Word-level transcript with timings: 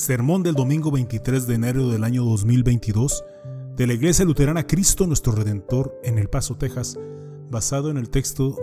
Sermón 0.00 0.42
del 0.42 0.54
domingo 0.54 0.90
23 0.90 1.46
de 1.46 1.56
enero 1.56 1.90
del 1.90 2.04
año 2.04 2.24
2022 2.24 3.22
de 3.76 3.86
la 3.86 3.92
Iglesia 3.92 4.24
Luterana 4.24 4.66
Cristo 4.66 5.06
nuestro 5.06 5.32
Redentor 5.32 5.94
en 6.02 6.16
El 6.16 6.30
Paso, 6.30 6.56
Texas, 6.56 6.98
basado 7.50 7.90
en 7.90 7.98
el 7.98 8.08
texto 8.08 8.56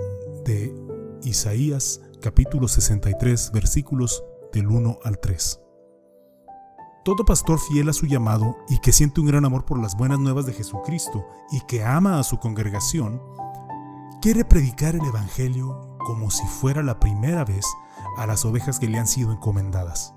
de 0.46 0.74
Isaías 1.22 2.02
capítulo 2.22 2.68
63 2.68 3.52
versículos 3.52 4.24
del 4.52 4.66
1 4.66 4.98
al 5.04 5.20
3. 5.20 5.62
Todo 7.06 7.24
pastor 7.24 7.60
fiel 7.60 7.88
a 7.90 7.94
su 7.94 8.08
llamado 8.08 8.58
y 8.68 8.80
que 8.80 8.92
siente 8.92 9.22
un 9.22 9.28
gran 9.28 9.46
amor 9.46 9.64
por 9.64 9.80
las 9.80 9.96
buenas 9.96 10.18
nuevas 10.18 10.48
de 10.48 10.54
Jesucristo 10.54 11.24
y 11.52 11.62
que 11.68 11.84
ama 11.84 12.18
a 12.18 12.24
su 12.24 12.40
congregación, 12.40 13.22
quiere 14.24 14.44
predicar 14.44 14.96
el 14.96 15.06
Evangelio 15.06 15.98
como 16.00 16.32
si 16.32 16.48
fuera 16.48 16.82
la 16.82 17.00
primera 17.00 17.46
vez 17.46 17.64
a 18.18 18.26
las 18.26 18.44
ovejas 18.44 18.80
que 18.80 18.88
le 18.88 18.98
han 18.98 19.08
sido 19.08 19.32
encomendadas. 19.32 20.17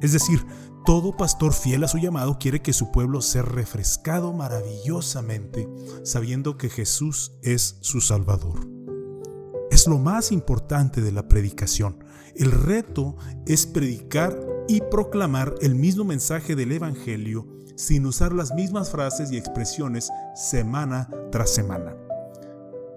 Es 0.00 0.12
decir, 0.12 0.44
todo 0.84 1.16
pastor 1.16 1.52
fiel 1.52 1.82
a 1.84 1.88
su 1.88 1.98
llamado 1.98 2.38
quiere 2.38 2.62
que 2.62 2.72
su 2.72 2.92
pueblo 2.92 3.20
sea 3.20 3.42
refrescado 3.42 4.32
maravillosamente, 4.32 5.68
sabiendo 6.04 6.58
que 6.58 6.68
Jesús 6.68 7.32
es 7.42 7.78
su 7.80 8.00
Salvador. 8.00 8.68
Es 9.70 9.86
lo 9.88 9.98
más 9.98 10.30
importante 10.30 11.00
de 11.00 11.12
la 11.12 11.26
predicación. 11.26 12.04
El 12.36 12.52
reto 12.52 13.16
es 13.46 13.66
predicar 13.66 14.38
y 14.68 14.80
proclamar 14.80 15.54
el 15.60 15.74
mismo 15.74 16.04
mensaje 16.04 16.54
del 16.54 16.72
Evangelio 16.72 17.46
sin 17.74 18.06
usar 18.06 18.32
las 18.32 18.54
mismas 18.54 18.90
frases 18.90 19.30
y 19.32 19.36
expresiones 19.36 20.10
semana 20.34 21.10
tras 21.30 21.50
semana. 21.50 21.96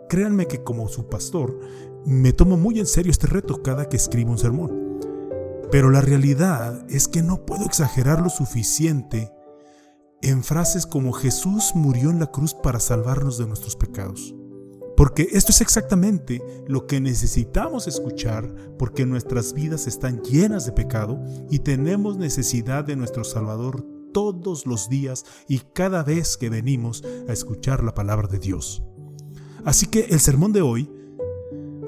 Créanme 0.09 0.47
que 0.47 0.63
como 0.63 0.87
su 0.87 1.09
pastor, 1.09 1.59
me 2.05 2.33
tomo 2.33 2.57
muy 2.57 2.79
en 2.79 2.85
serio 2.85 3.11
este 3.11 3.27
reto 3.27 3.61
cada 3.61 3.89
que 3.89 3.97
escribo 3.97 4.31
un 4.31 4.37
sermón. 4.37 4.88
Pero 5.71 5.91
la 5.91 6.01
realidad 6.01 6.83
es 6.89 7.07
que 7.07 7.21
no 7.21 7.45
puedo 7.45 7.65
exagerar 7.65 8.21
lo 8.21 8.29
suficiente 8.29 9.31
en 10.21 10.43
frases 10.43 10.85
como 10.85 11.13
Jesús 11.13 11.71
murió 11.75 12.09
en 12.09 12.19
la 12.19 12.27
cruz 12.27 12.53
para 12.53 12.79
salvarnos 12.79 13.37
de 13.37 13.47
nuestros 13.47 13.75
pecados. 13.75 14.35
Porque 14.97 15.29
esto 15.31 15.51
es 15.51 15.61
exactamente 15.61 16.41
lo 16.67 16.85
que 16.85 16.99
necesitamos 16.99 17.87
escuchar 17.87 18.53
porque 18.77 19.05
nuestras 19.05 19.53
vidas 19.53 19.87
están 19.87 20.21
llenas 20.23 20.65
de 20.65 20.73
pecado 20.73 21.21
y 21.49 21.59
tenemos 21.59 22.17
necesidad 22.17 22.83
de 22.83 22.97
nuestro 22.97 23.23
Salvador 23.23 23.85
todos 24.11 24.65
los 24.65 24.89
días 24.89 25.23
y 25.47 25.59
cada 25.73 26.03
vez 26.03 26.35
que 26.35 26.49
venimos 26.49 27.03
a 27.29 27.31
escuchar 27.31 27.83
la 27.83 27.93
palabra 27.93 28.27
de 28.27 28.39
Dios. 28.39 28.83
Así 29.63 29.85
que 29.85 30.07
el 30.09 30.19
sermón 30.19 30.51
de 30.51 30.61
hoy 30.61 30.91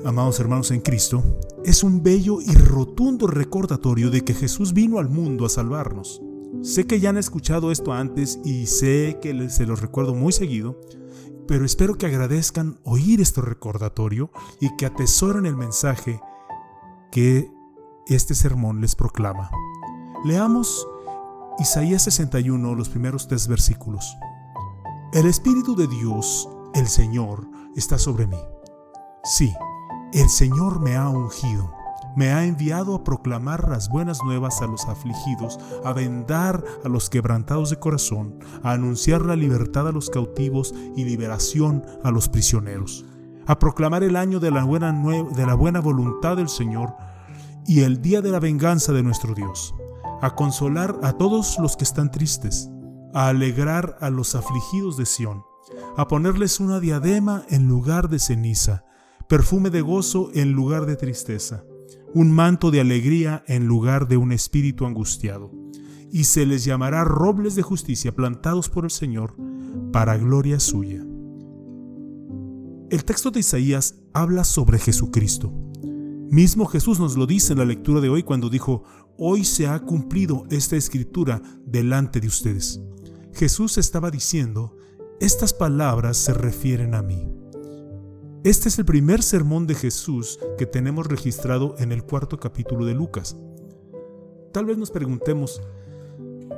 amados 0.06 0.40
hermanos 0.40 0.72
en 0.72 0.82
Cristo, 0.82 1.24
es 1.64 1.84
un 1.84 2.04
bello 2.04 2.42
y 2.42 2.54
rotundo 2.54 3.28
recordatorio 3.28 4.10
de 4.10 4.22
que 4.22 4.34
Jesús 4.34 4.74
vino 4.74 5.00
al 5.00 5.10
mundo 5.10 5.46
a 5.46 5.50
salvarnos. 5.50 6.22
Sé 6.62 6.86
que 6.86 7.00
ya 7.00 7.10
han 7.10 7.18
escuchado 7.18 7.72
esto 7.72 7.94
antes 7.94 8.40
y 8.44 8.68
sé 8.68 9.20
que 9.22 9.50
se 9.50 9.66
los 9.66 9.82
recuerdo 9.82 10.16
muy 10.16 10.32
seguido, 10.32 10.80
pero 11.48 11.66
espero 11.66 11.98
que 11.98 12.06
agradezcan 12.06 12.80
oír 12.84 13.22
este 13.22 13.42
recordatorio 13.42 14.32
y 14.60 14.76
que 14.76 14.86
atesoren 14.86 15.46
el 15.46 15.56
mensaje 15.56 16.20
que 17.12 17.52
este 18.08 18.36
sermón 18.36 18.82
les 18.82 18.96
proclama. 18.96 19.52
Leamos 20.24 20.88
Isaías 21.60 22.04
61, 22.04 22.76
los 22.76 22.90
primeros 22.90 23.28
tres 23.28 23.48
versículos. 23.48 24.16
El 25.14 25.26
Espíritu 25.26 25.76
de 25.76 25.88
Dios, 25.88 26.50
el 26.74 26.88
Señor, 26.88 27.48
está 27.76 27.98
sobre 27.98 28.28
mí. 28.28 28.40
Sí, 29.24 29.54
el 30.14 30.30
Señor 30.30 30.82
me 30.82 30.96
ha 30.98 31.08
ungido, 31.08 31.72
me 32.16 32.34
ha 32.34 32.46
enviado 32.46 32.96
a 32.96 33.04
proclamar 33.04 33.70
las 33.70 33.90
buenas 33.90 34.20
nuevas 34.24 34.62
a 34.62 34.68
los 34.68 34.86
afligidos, 34.88 35.58
a 35.86 35.94
vendar 35.94 36.64
a 36.84 36.90
los 36.90 37.10
quebrantados 37.10 37.70
de 37.70 37.80
corazón, 37.80 38.40
a 38.64 38.74
anunciar 38.74 39.22
la 39.22 39.36
libertad 39.36 39.88
a 39.88 39.92
los 39.92 40.10
cautivos 40.10 40.74
y 40.96 41.06
liberación 41.06 41.86
a 42.04 42.12
los 42.12 42.28
prisioneros, 42.28 43.06
a 43.48 43.58
proclamar 43.58 44.04
el 44.04 44.18
año 44.18 44.40
de 44.40 44.52
la 44.52 44.64
buena, 44.64 44.92
de 44.92 45.46
la 45.46 45.54
buena 45.54 45.80
voluntad 45.80 46.36
del 46.36 46.50
Señor 46.50 46.94
y 47.66 47.82
el 47.82 48.02
día 48.02 48.22
de 48.22 48.32
la 48.32 48.40
venganza 48.40 48.92
de 48.92 49.04
nuestro 49.04 49.34
Dios, 49.34 49.74
a 50.22 50.36
consolar 50.36 51.00
a 51.04 51.14
todos 51.14 51.58
los 51.60 51.78
que 51.78 51.86
están 51.86 52.12
tristes, 52.12 52.70
a 53.14 53.30
alegrar 53.30 53.98
a 54.02 54.10
los 54.10 54.36
afligidos 54.36 54.98
de 54.98 55.06
Sión, 55.06 55.44
a 55.96 56.08
ponerles 56.08 56.60
una 56.60 56.80
diadema 56.80 57.44
en 57.50 57.68
lugar 57.68 58.10
de 58.10 58.20
ceniza, 58.20 58.84
perfume 59.32 59.70
de 59.70 59.80
gozo 59.80 60.30
en 60.34 60.52
lugar 60.52 60.86
de 60.86 60.98
tristeza, 60.98 61.64
un 62.14 62.34
manto 62.34 62.70
de 62.70 62.82
alegría 62.82 63.46
en 63.48 63.66
lugar 63.66 64.10
de 64.10 64.18
un 64.18 64.34
espíritu 64.34 64.86
angustiado. 64.86 65.54
Y 66.12 66.26
se 66.26 66.46
les 66.46 66.66
llamará 66.66 67.06
robles 67.06 67.56
de 67.56 67.62
justicia 67.62 68.14
plantados 68.14 68.68
por 68.68 68.84
el 68.84 68.92
Señor 68.92 69.34
para 69.94 70.18
gloria 70.18 70.60
suya. 70.60 71.06
El 72.90 73.06
texto 73.06 73.32
de 73.32 73.40
Isaías 73.40 73.96
habla 74.12 74.44
sobre 74.44 74.80
Jesucristo. 74.80 75.54
Mismo 76.30 76.66
Jesús 76.66 77.00
nos 77.00 77.16
lo 77.16 77.26
dice 77.26 77.54
en 77.54 77.60
la 77.60 77.66
lectura 77.66 78.02
de 78.02 78.10
hoy 78.10 78.24
cuando 78.24 78.50
dijo, 78.50 78.84
hoy 79.18 79.46
se 79.46 79.66
ha 79.66 79.80
cumplido 79.80 80.44
esta 80.50 80.76
escritura 80.76 81.42
delante 81.66 82.20
de 82.20 82.28
ustedes. 82.28 82.82
Jesús 83.34 83.78
estaba 83.78 84.12
diciendo, 84.12 84.76
estas 85.22 85.54
palabras 85.54 86.18
se 86.18 86.34
refieren 86.34 86.96
a 86.96 87.02
mí. 87.02 87.41
Este 88.44 88.70
es 88.70 88.80
el 88.80 88.86
primer 88.86 89.22
sermón 89.22 89.68
de 89.68 89.76
Jesús 89.76 90.40
que 90.58 90.66
tenemos 90.66 91.06
registrado 91.06 91.76
en 91.78 91.92
el 91.92 92.04
cuarto 92.04 92.40
capítulo 92.40 92.86
de 92.86 92.96
Lucas. 92.96 93.38
Tal 94.52 94.66
vez 94.66 94.80
nos 94.80 94.90
preguntemos, 94.90 95.62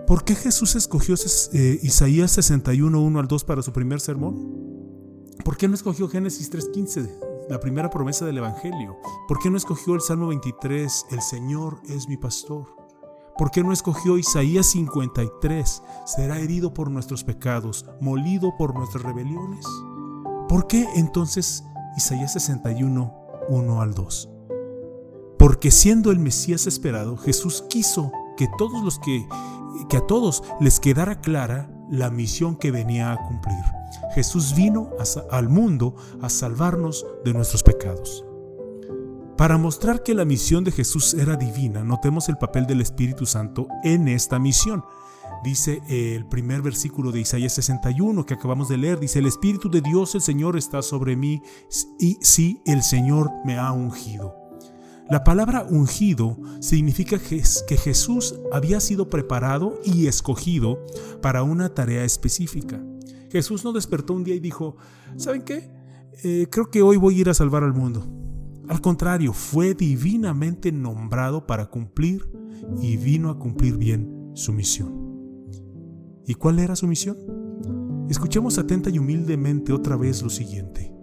¿por 0.08 0.24
qué 0.24 0.34
Jesús 0.34 0.78
escogió 0.78 1.16
eh, 1.52 1.80
Isaías 1.84 2.32
61, 2.32 3.02
1 3.02 3.20
al 3.20 3.28
2 3.28 3.44
para 3.44 3.62
su 3.62 3.74
primer 3.74 4.00
sermón? 4.00 5.28
¿Por 5.44 5.58
qué 5.58 5.68
no 5.68 5.74
escogió 5.74 6.08
Génesis 6.08 6.50
3.15, 6.54 7.50
la 7.50 7.60
primera 7.60 7.90
promesa 7.90 8.26
del 8.26 8.38
Evangelio? 8.38 8.96
¿Por 9.28 9.40
qué 9.40 9.50
no 9.50 9.58
escogió 9.58 9.94
el 9.94 10.02
Salmo 10.02 10.28
23, 10.28 11.08
el 11.12 11.22
Señor 11.22 11.82
es 11.90 12.08
mi 12.08 12.16
pastor? 12.16 12.78
¿Por 13.38 13.52
qué 13.52 13.62
no 13.62 13.74
escogió 13.74 14.18
Isaías 14.18 14.68
53, 14.68 15.82
será 16.06 16.40
herido 16.40 16.74
por 16.74 16.90
nuestros 16.90 17.26
pecados, 17.26 17.86
molido 18.00 18.54
por 18.58 18.74
nuestras 18.74 19.04
rebeliones? 19.04 19.66
¿Por 20.48 20.68
qué 20.68 20.88
entonces 20.96 21.64
Isaías 21.98 22.34
61, 22.34 23.14
1 23.50 23.82
al 23.82 23.94
2. 23.94 24.30
Porque 25.38 25.72
siendo 25.72 26.12
el 26.12 26.20
Mesías 26.20 26.68
esperado, 26.68 27.18
Jesús 27.18 27.64
quiso 27.70 28.12
que 28.38 28.48
todos 28.58 28.84
los 28.84 29.00
que, 29.00 29.28
que 29.90 29.98
a 29.98 30.08
todos 30.08 30.44
les 30.60 30.80
quedara 30.80 31.22
clara 31.22 31.70
la 31.90 32.10
misión 32.10 32.56
que 32.56 32.72
venía 32.72 33.12
a 33.12 33.22
cumplir. 33.28 33.64
Jesús 34.16 34.56
vino 34.56 34.90
al 35.32 35.50
mundo 35.50 35.96
a 36.22 36.30
salvarnos 36.30 37.06
de 37.26 37.34
nuestros 37.34 37.64
pecados. 37.64 38.26
Para 39.38 39.58
mostrar 39.58 40.04
que 40.04 40.14
la 40.14 40.26
misión 40.26 40.64
de 40.64 40.72
Jesús 40.72 41.14
era 41.16 41.36
divina, 41.36 41.84
notemos 41.84 42.30
el 42.30 42.38
papel 42.38 42.66
del 42.66 42.82
Espíritu 42.82 43.26
Santo 43.26 43.68
en 43.84 44.08
esta 44.08 44.40
misión 44.40 44.84
dice 45.44 45.82
el 45.88 46.26
primer 46.26 46.62
versículo 46.62 47.12
de 47.12 47.22
Isaías 47.22 47.54
61 47.54 48.26
que 48.26 48.34
acabamos 48.34 48.70
de 48.70 48.78
leer, 48.78 49.00
dice, 49.00 49.20
el 49.20 49.26
Espíritu 49.26 49.70
de 49.70 49.82
Dios 49.82 50.16
el 50.16 50.22
Señor 50.22 50.58
está 50.58 50.82
sobre 50.82 51.16
mí 51.16 51.42
y 52.00 52.18
sí, 52.22 52.62
el 52.66 52.82
Señor 52.82 53.32
me 53.46 53.58
ha 53.58 53.72
ungido. 53.72 54.36
La 55.10 55.24
palabra 55.24 55.68
ungido 55.70 56.38
significa 56.62 57.20
que 57.20 57.78
Jesús 57.78 58.36
había 58.54 58.80
sido 58.80 59.10
preparado 59.10 59.80
y 59.84 60.08
escogido 60.08 60.80
para 61.22 61.44
una 61.44 61.74
tarea 61.74 62.06
específica. 62.06 62.82
Jesús 63.30 63.64
no 63.66 63.74
despertó 63.74 64.14
un 64.14 64.24
día 64.24 64.36
y 64.36 64.40
dijo, 64.40 64.78
¿saben 65.18 65.42
qué? 65.42 65.70
Eh, 66.24 66.48
creo 66.50 66.72
que 66.72 66.82
hoy 66.82 66.98
voy 66.98 67.18
a 67.18 67.22
ir 67.22 67.30
a 67.30 67.34
salvar 67.34 67.64
al 67.64 67.74
mundo. 67.74 68.06
Al 68.70 68.80
contrario, 68.80 69.34
fue 69.34 69.74
divinamente 69.74 70.72
nombrado 70.72 71.46
para 71.46 71.66
cumplir 71.66 72.26
y 72.82 72.96
vino 72.96 73.30
a 73.30 73.38
cumplir 73.38 73.78
bien 73.78 74.32
su 74.36 74.54
misión. 74.54 75.03
¿Y 76.26 76.36
cuál 76.36 76.60
era 76.60 76.76
su 76.76 76.88
misión? 76.88 77.18
Escuchemos 78.10 78.58
atenta 78.58 78.90
y 78.90 79.00
humildemente 79.00 79.74
otra 79.74 79.98
vez 79.98 80.22
lo 80.22 80.30
siguiente. 80.30 80.94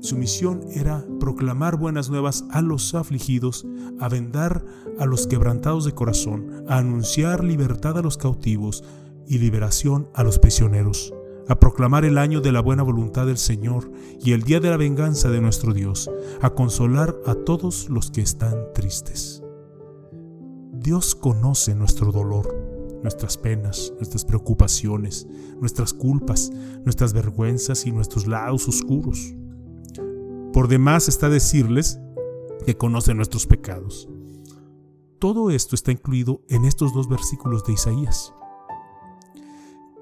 Su 0.00 0.16
misión 0.16 0.64
era 0.74 1.06
proclamar 1.20 1.76
buenas 1.76 2.10
nuevas 2.10 2.44
a 2.50 2.60
los 2.60 2.94
afligidos, 2.94 3.66
a 4.00 4.08
vendar 4.08 4.64
a 4.98 5.06
los 5.06 5.26
quebrantados 5.26 5.84
de 5.84 5.94
corazón, 5.94 6.64
a 6.68 6.78
anunciar 6.78 7.42
libertad 7.42 7.96
a 7.96 8.02
los 8.02 8.18
cautivos 8.18 8.84
y 9.26 9.38
liberación 9.38 10.08
a 10.12 10.22
los 10.22 10.38
prisioneros, 10.38 11.14
a 11.48 11.58
proclamar 11.58 12.04
el 12.04 12.18
año 12.18 12.40
de 12.40 12.52
la 12.52 12.60
buena 12.60 12.82
voluntad 12.82 13.26
del 13.26 13.38
Señor 13.38 13.90
y 14.20 14.32
el 14.32 14.42
día 14.42 14.60
de 14.60 14.70
la 14.70 14.76
venganza 14.76 15.30
de 15.30 15.40
nuestro 15.40 15.72
Dios, 15.72 16.10
a 16.42 16.50
consolar 16.50 17.16
a 17.26 17.34
todos 17.34 17.88
los 17.88 18.10
que 18.10 18.20
están 18.20 18.56
tristes. 18.74 19.42
Dios 20.72 21.14
conoce 21.14 21.74
nuestro 21.74 22.12
dolor 22.12 22.63
nuestras 23.04 23.36
penas, 23.36 23.92
nuestras 23.96 24.24
preocupaciones, 24.24 25.28
nuestras 25.60 25.92
culpas, 25.92 26.50
nuestras 26.84 27.12
vergüenzas 27.12 27.86
y 27.86 27.92
nuestros 27.92 28.26
lados 28.26 28.66
oscuros. 28.66 29.34
Por 30.52 30.68
demás 30.68 31.06
está 31.08 31.28
decirles 31.28 32.00
que 32.64 32.76
conoce 32.76 33.14
nuestros 33.14 33.46
pecados. 33.46 34.08
todo 35.18 35.50
esto 35.50 35.74
está 35.74 35.90
incluido 35.92 36.42
en 36.48 36.64
estos 36.66 36.92
dos 36.92 37.08
versículos 37.08 37.64
de 37.64 37.74
Isaías. 37.74 38.34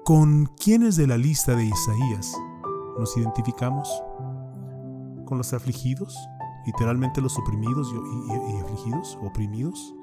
¿Con 0.03 0.47
quiénes 0.61 0.97
de 0.97 1.07
la 1.07 1.17
lista 1.17 1.55
de 1.55 1.63
Isaías 1.65 2.35
nos 2.99 3.15
identificamos? 3.15 3.89
¿Con 5.25 5.37
los 5.37 5.53
afligidos? 5.53 6.17
Literalmente 6.65 7.21
los 7.21 7.37
oprimidos 7.37 7.93
y, 7.93 8.57
afligidos, 8.61 9.17
oprimidos. 9.21 9.93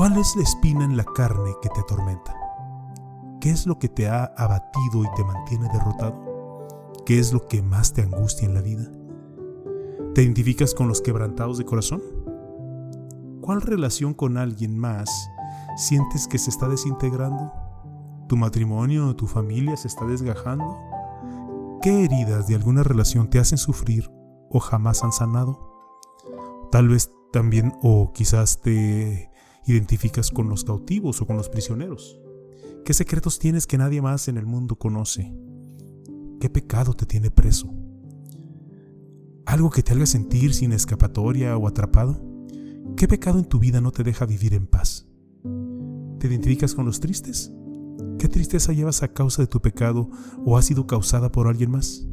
¿Cuál 0.00 0.16
es 0.16 0.34
la 0.34 0.44
espina 0.44 0.82
en 0.86 0.96
la 0.96 1.04
carne 1.04 1.50
que 1.60 1.68
te 1.68 1.80
atormenta? 1.80 2.34
¿Qué 3.38 3.50
es 3.50 3.66
lo 3.66 3.78
que 3.78 3.90
te 3.90 4.08
ha 4.08 4.24
abatido 4.38 5.04
y 5.04 5.14
te 5.14 5.22
mantiene 5.22 5.68
derrotado? 5.70 6.18
¿Qué 7.04 7.18
es 7.18 7.34
lo 7.34 7.46
que 7.46 7.60
más 7.60 7.92
te 7.92 8.00
angustia 8.00 8.48
en 8.48 8.54
la 8.54 8.62
vida? 8.62 8.90
¿Te 10.14 10.22
identificas 10.22 10.72
con 10.72 10.88
los 10.88 11.02
quebrantados 11.02 11.58
de 11.58 11.66
corazón? 11.66 12.00
¿Cuál 13.42 13.60
relación 13.60 14.14
con 14.14 14.38
alguien 14.38 14.78
más 14.78 15.10
sientes 15.76 16.26
que 16.26 16.38
se 16.38 16.48
está 16.48 16.66
desintegrando? 16.66 17.52
¿Tu 18.26 18.38
matrimonio 18.38 19.06
o 19.06 19.16
tu 19.16 19.26
familia 19.26 19.76
se 19.76 19.88
está 19.88 20.06
desgajando? 20.06 20.78
¿Qué 21.82 22.06
heridas 22.06 22.46
de 22.46 22.54
alguna 22.54 22.82
relación 22.82 23.28
te 23.28 23.38
hacen 23.38 23.58
sufrir 23.58 24.10
o 24.48 24.60
jamás 24.60 25.04
han 25.04 25.12
sanado? 25.12 25.58
Tal 26.70 26.88
vez 26.88 27.10
también 27.34 27.74
o 27.82 28.14
quizás 28.14 28.62
te 28.62 29.29
identificas 29.70 30.30
con 30.30 30.48
los 30.48 30.64
cautivos 30.64 31.20
o 31.20 31.26
con 31.26 31.36
los 31.36 31.48
prisioneros. 31.48 32.20
¿Qué 32.84 32.94
secretos 32.94 33.38
tienes 33.38 33.66
que 33.66 33.78
nadie 33.78 34.02
más 34.02 34.28
en 34.28 34.36
el 34.36 34.46
mundo 34.46 34.76
conoce? 34.76 35.32
¿Qué 36.40 36.48
pecado 36.48 36.94
te 36.94 37.06
tiene 37.06 37.30
preso? 37.30 37.72
¿Algo 39.46 39.70
que 39.70 39.82
te 39.82 39.92
haga 39.92 40.06
sentir 40.06 40.54
sin 40.54 40.72
escapatoria 40.72 41.56
o 41.56 41.68
atrapado? 41.68 42.20
¿Qué 42.96 43.08
pecado 43.08 43.38
en 43.38 43.44
tu 43.44 43.58
vida 43.58 43.80
no 43.80 43.92
te 43.92 44.02
deja 44.02 44.26
vivir 44.26 44.54
en 44.54 44.66
paz? 44.66 45.06
¿Te 46.18 46.26
identificas 46.26 46.74
con 46.74 46.86
los 46.86 47.00
tristes? 47.00 47.52
¿Qué 48.18 48.28
tristeza 48.28 48.72
llevas 48.72 49.02
a 49.02 49.12
causa 49.12 49.42
de 49.42 49.48
tu 49.48 49.60
pecado 49.60 50.10
o 50.44 50.56
ha 50.56 50.62
sido 50.62 50.86
causada 50.86 51.32
por 51.32 51.48
alguien 51.48 51.70
más? 51.70 52.06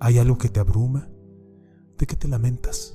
¿Hay 0.00 0.18
algo 0.18 0.38
que 0.38 0.48
te 0.48 0.60
abruma? 0.60 1.08
¿De 1.98 2.06
qué 2.06 2.16
te 2.16 2.28
lamentas? 2.28 2.94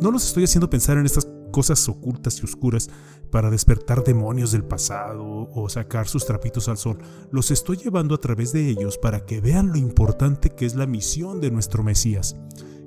No 0.00 0.10
los 0.10 0.24
estoy 0.26 0.44
haciendo 0.44 0.70
pensar 0.70 0.96
en 0.96 1.06
estas 1.06 1.26
cosas 1.60 1.86
ocultas 1.90 2.40
y 2.40 2.46
oscuras 2.46 2.88
para 3.30 3.50
despertar 3.50 4.02
demonios 4.02 4.50
del 4.50 4.64
pasado 4.64 5.50
o 5.52 5.68
sacar 5.68 6.08
sus 6.08 6.24
trapitos 6.24 6.70
al 6.70 6.78
sol. 6.78 6.96
Los 7.30 7.50
estoy 7.50 7.76
llevando 7.76 8.14
a 8.14 8.18
través 8.18 8.54
de 8.54 8.66
ellos 8.70 8.96
para 8.96 9.26
que 9.26 9.42
vean 9.42 9.68
lo 9.68 9.76
importante 9.76 10.48
que 10.48 10.64
es 10.64 10.74
la 10.74 10.86
misión 10.86 11.38
de 11.42 11.50
nuestro 11.50 11.82
Mesías. 11.82 12.34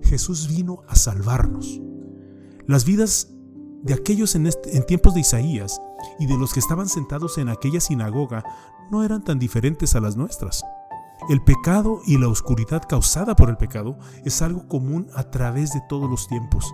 Jesús 0.01 0.47
vino 0.47 0.81
a 0.87 0.95
salvarnos. 0.95 1.81
Las 2.65 2.83
vidas 2.83 3.27
de 3.83 3.93
aquellos 3.93 4.33
en, 4.33 4.47
en 4.47 4.85
tiempos 4.87 5.13
de 5.13 5.19
Isaías 5.19 5.79
y 6.17 6.25
de 6.25 6.35
los 6.35 6.51
que 6.51 6.59
estaban 6.59 6.89
sentados 6.89 7.37
en 7.37 7.49
aquella 7.49 7.79
sinagoga 7.79 8.43
no 8.89 9.03
eran 9.03 9.23
tan 9.23 9.37
diferentes 9.37 9.93
a 9.93 10.01
las 10.01 10.17
nuestras. 10.17 10.63
El 11.29 11.43
pecado 11.43 12.01
y 12.07 12.17
la 12.17 12.27
oscuridad 12.27 12.81
causada 12.89 13.35
por 13.35 13.51
el 13.51 13.57
pecado 13.57 13.99
es 14.25 14.41
algo 14.41 14.67
común 14.67 15.09
a 15.13 15.29
través 15.29 15.73
de 15.73 15.81
todos 15.87 16.09
los 16.09 16.27
tiempos. 16.27 16.73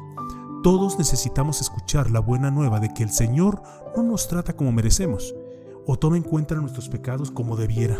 Todos 0.64 0.98
necesitamos 0.98 1.62
escuchar 1.62 2.12
la 2.12 2.20
buena 2.20 2.52
nueva 2.52 2.82
de 2.82 2.94
que 2.94 3.04
el 3.04 3.12
Señor 3.12 3.64
no 3.96 4.04
nos 4.04 4.28
trata 4.28 4.58
como 4.58 4.74
merecemos 4.74 5.34
o 5.88 5.98
toma 5.98 6.18
en 6.18 6.24
cuenta 6.24 6.56
nuestros 6.56 6.90
pecados 6.90 7.32
como 7.32 7.56
debiera. 7.56 7.98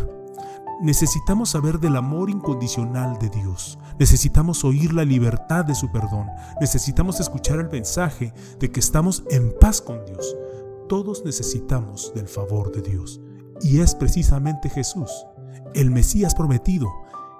Necesitamos 0.82 1.50
saber 1.50 1.80
del 1.80 1.96
amor 1.96 2.28
incondicional 2.28 3.18
de 3.18 3.30
Dios. 3.30 3.78
Necesitamos 3.98 4.62
oír 4.64 4.92
la 4.92 5.06
libertad 5.06 5.64
de 5.64 5.74
su 5.74 5.90
perdón. 5.90 6.26
Necesitamos 6.60 7.18
escuchar 7.18 7.60
el 7.60 7.70
mensaje 7.70 8.34
de 8.58 8.70
que 8.70 8.80
estamos 8.80 9.24
en 9.30 9.54
paz 9.58 9.80
con 9.80 10.04
Dios. 10.04 10.36
Todos 10.86 11.24
necesitamos 11.24 12.12
del 12.14 12.28
favor 12.28 12.72
de 12.72 12.82
Dios. 12.82 13.22
Y 13.62 13.80
es 13.80 13.94
precisamente 13.94 14.68
Jesús, 14.68 15.10
el 15.74 15.90
Mesías 15.90 16.34
prometido, 16.34 16.88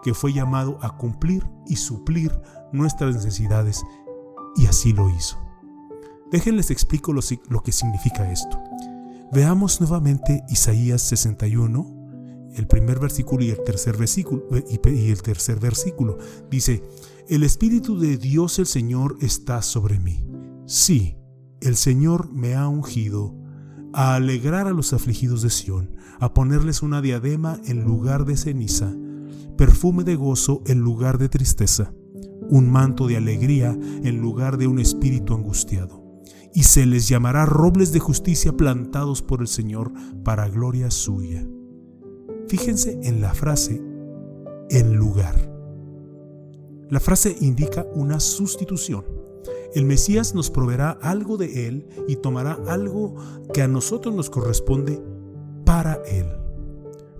que 0.02 0.14
fue 0.14 0.32
llamado 0.32 0.78
a 0.81 0.96
cumplir 0.96 1.46
y 1.67 1.76
suplir 1.76 2.40
nuestras 2.72 3.14
necesidades 3.14 3.82
y 4.56 4.67
así 4.67 4.93
lo 4.93 5.08
hizo. 5.11 5.38
Déjenles 6.31 6.70
explico 6.70 7.12
lo, 7.12 7.62
que 7.62 7.73
significa 7.73 8.31
esto. 8.31 8.58
Veamos 9.32 9.81
nuevamente 9.81 10.44
Isaías 10.49 11.02
61, 11.02 12.52
el 12.55 12.67
primer 12.67 13.00
versículo 13.00 13.44
y 13.44 13.50
el 13.50 13.62
tercer 13.64 13.97
versículo. 13.97 14.44
Y 14.69 15.11
el 15.11 15.23
tercer 15.23 15.58
versículo. 15.58 16.19
Dice, 16.49 16.85
el 17.29 17.43
Espíritu 17.43 17.99
de 17.99 18.17
Dios 18.17 18.58
el 18.58 18.67
Señor 18.67 19.17
está 19.20 19.62
sobre 19.62 19.99
mí. 19.99 20.25
Sí, 20.67 21.17
el 21.61 21.76
Señor 21.76 22.32
me 22.32 22.55
ha 22.55 22.69
ungido 22.69 23.35
a 23.93 24.14
alegrar 24.14 24.69
a 24.69 24.73
los 24.73 24.93
afligidos 24.93 25.43
de 25.43 25.50
Sión, 25.50 25.96
a 26.20 26.32
ponerles 26.32 26.82
una 26.82 27.03
diadema 27.03 27.58
en 27.67 27.82
lugar 27.82 28.25
de 28.25 28.37
ceniza, 28.37 28.94
perfume 29.56 30.05
de 30.05 30.14
gozo 30.14 30.62
en 30.67 30.79
lugar 30.79 31.19
de 31.19 31.29
tristeza 31.29 31.93
un 32.50 32.69
manto 32.69 33.06
de 33.06 33.17
alegría 33.17 33.79
en 34.02 34.20
lugar 34.20 34.58
de 34.58 34.67
un 34.67 34.79
espíritu 34.79 35.35
angustiado. 35.35 36.05
Y 36.52 36.64
se 36.64 36.85
les 36.85 37.08
llamará 37.08 37.47
robles 37.47 37.93
de 37.93 38.00
justicia 38.00 38.52
plantados 38.52 39.23
por 39.23 39.41
el 39.41 39.49
Señor 39.49 39.93
para 40.25 40.49
gloria 40.49 40.91
suya. 40.91 41.47
Fíjense 42.49 42.99
en 43.05 43.20
la 43.20 43.32
frase 43.32 43.81
en 44.69 44.97
lugar. 44.97 45.37
La 46.88 46.99
frase 46.99 47.37
indica 47.41 47.87
una 47.94 48.19
sustitución. 48.19 49.05
El 49.75 49.85
Mesías 49.85 50.35
nos 50.35 50.50
proveerá 50.50 50.91
algo 50.91 51.37
de 51.37 51.69
Él 51.69 51.88
y 52.08 52.17
tomará 52.17 52.58
algo 52.67 53.14
que 53.55 53.62
a 53.62 53.69
nosotros 53.69 54.12
nos 54.12 54.29
corresponde 54.29 55.00
para 55.64 56.03
Él. 56.05 56.26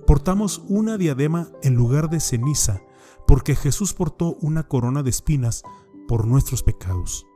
Portamos 0.09 0.65
una 0.69 0.99
diadema 0.99 1.53
en 1.62 1.76
lugar 1.76 2.11
de 2.11 2.19
ceniza 2.19 2.83
porque 3.30 3.54
Jesús 3.54 3.94
portó 3.94 4.34
una 4.40 4.64
corona 4.64 5.04
de 5.04 5.10
espinas 5.10 5.62
por 6.08 6.26
nuestros 6.26 6.64
pecados. 6.64 7.28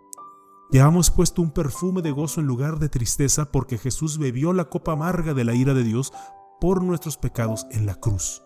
Llevamos 0.73 1.13
puesto 1.13 1.41
un 1.41 1.53
perfume 1.53 2.03
de 2.03 2.11
gozo 2.11 2.41
en 2.41 2.49
lugar 2.49 2.81
de 2.81 2.89
tristeza 2.89 3.53
porque 3.53 3.79
Jesús 3.79 4.19
bebió 4.19 4.53
la 4.53 4.65
copa 4.65 4.91
amarga 4.91 5.35
de 5.35 5.45
la 5.45 5.55
ira 5.55 5.73
de 5.73 5.85
Dios 5.85 6.13
por 6.61 6.83
nuestros 6.83 7.17
pecados 7.17 7.69
en 7.71 7.87
la 7.87 7.95
cruz. 7.95 8.43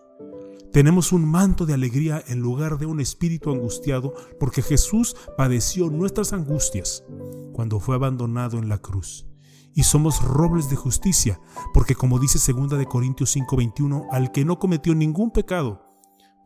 Tenemos 0.71 1.11
un 1.11 1.25
manto 1.25 1.65
de 1.65 1.73
alegría 1.73 2.23
en 2.27 2.39
lugar 2.39 2.77
de 2.77 2.85
un 2.85 2.99
espíritu 2.99 3.49
angustiado 3.49 4.13
porque 4.39 4.61
Jesús 4.61 5.15
padeció 5.35 5.89
nuestras 5.89 6.33
angustias 6.33 7.03
cuando 7.51 7.79
fue 7.79 7.95
abandonado 7.95 8.59
en 8.59 8.69
la 8.69 8.77
cruz. 8.77 9.25
Y 9.73 9.83
somos 9.83 10.21
robles 10.21 10.69
de 10.69 10.75
justicia 10.75 11.41
porque 11.73 11.95
como 11.95 12.19
dice 12.19 12.37
2 12.53 12.77
de 12.77 12.85
Corintios 12.85 13.35
5:21, 13.35 14.05
al 14.11 14.31
que 14.31 14.45
no 14.45 14.59
cometió 14.59 14.93
ningún 14.93 15.31
pecado, 15.31 15.88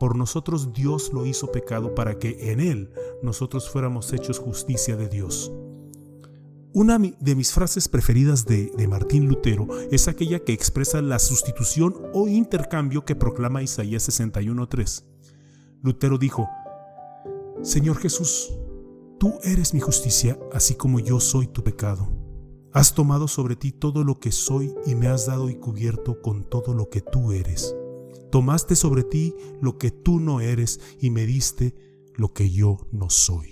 por 0.03 0.17
nosotros 0.17 0.73
Dios 0.73 1.13
lo 1.13 1.25
hizo 1.25 1.49
pecado 1.53 1.95
para 1.95 2.19
que 2.19 2.51
en 2.51 2.59
Él 2.59 2.91
nosotros 3.21 3.69
fuéramos 3.69 4.11
hechos 4.11 4.37
justicia 4.37 4.97
de 4.97 5.07
Dios. 5.07 5.49
Una 6.73 6.99
de 6.99 7.35
mis 7.35 7.53
frases 7.53 7.87
preferidas 7.87 8.45
de, 8.45 8.69
Martín 8.89 9.29
Lutero 9.29 9.65
es 9.91 10.09
aquella 10.09 10.43
que 10.43 10.51
expresa 10.51 11.01
la 11.01 11.19
sustitución 11.19 11.95
o 12.13 12.27
intercambio 12.27 13.05
que 13.05 13.15
proclama 13.15 13.63
Isaías 13.63 14.09
61.3. 14.09 15.05
Lutero 15.81 16.17
dijo, 16.17 16.49
Señor 17.61 17.95
Jesús, 17.95 18.53
tú 19.21 19.39
eres 19.41 19.73
mi 19.73 19.79
justicia, 19.79 20.37
así 20.51 20.75
como 20.75 20.99
yo 20.99 21.21
soy 21.21 21.47
tu 21.47 21.63
pecado. 21.63 22.09
Has 22.73 22.93
tomado 22.93 23.29
sobre 23.29 23.55
ti 23.55 23.71
todo 23.71 24.03
lo 24.03 24.19
que 24.19 24.33
soy 24.33 24.75
y 24.85 24.95
me 24.95 25.07
has 25.07 25.27
dado 25.27 25.49
y 25.49 25.55
cubierto 25.55 26.21
con 26.21 26.43
todo 26.43 26.73
lo 26.73 26.89
que 26.89 26.99
tú 26.99 27.31
eres. 27.31 27.73
Tomaste 28.33 28.75
sobre 28.75 29.03
ti 29.03 29.35
lo 29.61 29.77
que 29.77 29.91
tú 29.91 30.19
no 30.19 30.39
eres 30.39 30.79
y 30.99 31.11
me 31.11 31.27
diste 31.27 31.75
lo 32.15 32.33
que 32.33 32.49
yo 32.49 32.79
no 32.91 33.11
soy. 33.11 33.47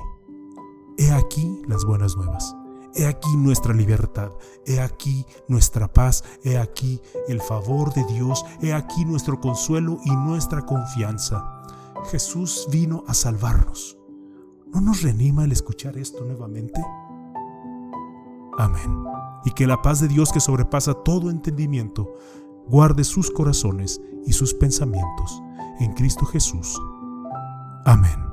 He 0.97 1.11
aquí 1.11 1.61
las 1.67 1.85
buenas 1.85 2.17
nuevas. 2.17 2.55
He 2.95 3.05
aquí 3.05 3.29
nuestra 3.37 3.75
libertad, 3.75 4.31
he 4.65 4.79
aquí 4.79 5.23
nuestra 5.47 5.93
paz, 5.93 6.23
he 6.43 6.57
aquí 6.57 6.99
el 7.27 7.41
favor 7.41 7.93
de 7.93 8.03
Dios, 8.05 8.43
he 8.63 8.73
aquí 8.73 9.05
nuestro 9.05 9.39
consuelo 9.39 9.99
y 10.03 10.15
nuestra 10.15 10.65
confianza. 10.65 11.61
Jesús 12.09 12.67
vino 12.71 13.03
a 13.07 13.13
salvarnos. 13.13 13.99
¿No 14.73 14.81
nos 14.81 15.03
reanima 15.03 15.43
el 15.43 15.51
escuchar 15.51 15.95
esto 15.95 16.25
nuevamente? 16.25 16.81
Amén. 18.57 19.03
Y 19.45 19.51
que 19.51 19.67
la 19.67 19.83
paz 19.83 20.01
de 20.01 20.07
Dios 20.07 20.31
que 20.31 20.39
sobrepasa 20.39 20.95
todo 20.95 21.29
entendimiento 21.29 22.15
guarde 22.71 23.03
sus 23.03 23.29
corazones 23.29 24.01
y 24.25 24.31
sus 24.31 24.53
pensamientos 24.53 25.43
en 25.81 25.91
Cristo 25.91 26.25
Jesús. 26.25 26.79
Amén. 27.83 28.30